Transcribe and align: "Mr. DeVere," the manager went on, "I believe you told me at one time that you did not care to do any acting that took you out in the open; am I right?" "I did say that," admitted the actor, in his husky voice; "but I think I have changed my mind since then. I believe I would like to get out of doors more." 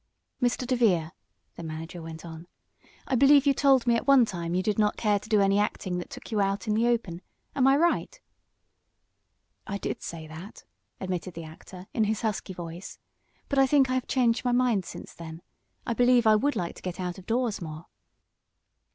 "Mr. 0.41 0.65
DeVere," 0.65 1.11
the 1.57 1.61
manager 1.61 2.01
went 2.01 2.25
on, 2.25 2.47
"I 3.05 3.13
believe 3.13 3.45
you 3.45 3.53
told 3.53 3.85
me 3.85 3.95
at 3.95 4.07
one 4.07 4.25
time 4.25 4.49
that 4.53 4.57
you 4.57 4.63
did 4.63 4.79
not 4.79 4.97
care 4.97 5.19
to 5.19 5.29
do 5.29 5.41
any 5.41 5.59
acting 5.59 5.99
that 5.99 6.09
took 6.09 6.31
you 6.31 6.41
out 6.41 6.67
in 6.67 6.73
the 6.73 6.87
open; 6.87 7.21
am 7.55 7.67
I 7.67 7.77
right?" 7.77 8.19
"I 9.67 9.77
did 9.77 10.01
say 10.01 10.25
that," 10.25 10.63
admitted 10.99 11.35
the 11.35 11.43
actor, 11.43 11.85
in 11.93 12.05
his 12.05 12.21
husky 12.21 12.51
voice; 12.53 12.97
"but 13.47 13.59
I 13.59 13.67
think 13.67 13.91
I 13.91 13.93
have 13.93 14.07
changed 14.07 14.43
my 14.43 14.51
mind 14.51 14.85
since 14.85 15.13
then. 15.13 15.43
I 15.85 15.93
believe 15.93 16.25
I 16.25 16.35
would 16.35 16.55
like 16.55 16.73
to 16.77 16.81
get 16.81 16.99
out 16.99 17.19
of 17.19 17.27
doors 17.27 17.61
more." 17.61 17.85